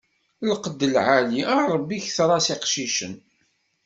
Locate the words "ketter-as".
2.05-2.47